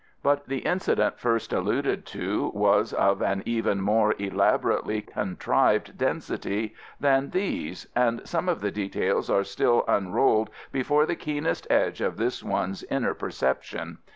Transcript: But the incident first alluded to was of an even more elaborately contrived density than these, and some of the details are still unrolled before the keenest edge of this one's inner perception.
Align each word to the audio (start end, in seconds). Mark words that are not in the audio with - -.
But 0.23 0.47
the 0.47 0.65
incident 0.65 1.19
first 1.19 1.53
alluded 1.53 2.07
to 2.07 2.49
was 2.55 2.91
of 2.91 3.21
an 3.21 3.43
even 3.45 3.81
more 3.81 4.15
elaborately 4.17 5.03
contrived 5.03 5.95
density 5.95 6.73
than 6.99 7.29
these, 7.29 7.85
and 7.95 8.27
some 8.27 8.49
of 8.49 8.61
the 8.61 8.71
details 8.71 9.29
are 9.29 9.43
still 9.43 9.85
unrolled 9.87 10.49
before 10.71 11.05
the 11.05 11.15
keenest 11.15 11.67
edge 11.69 12.01
of 12.01 12.17
this 12.17 12.43
one's 12.43 12.81
inner 12.85 13.13
perception. 13.13 13.99